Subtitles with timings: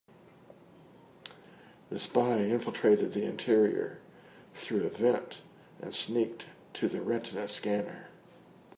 [1.91, 3.99] The spy infiltrated the interior
[4.51, 5.43] through a vent
[5.79, 8.07] and sneaked to the retina scanner.